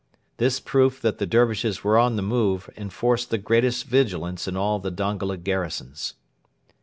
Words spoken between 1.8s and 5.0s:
were on the move enforced the greatest vigilance in all the